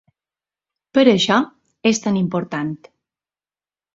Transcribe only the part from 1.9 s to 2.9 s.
és tan important.